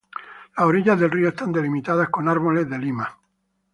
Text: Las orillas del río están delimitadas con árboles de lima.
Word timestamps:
Las 0.57 0.65
orillas 0.65 0.99
del 0.99 1.11
río 1.11 1.29
están 1.29 1.51
delimitadas 1.53 2.09
con 2.09 2.27
árboles 2.27 2.67
de 2.67 2.79
lima. 2.79 3.19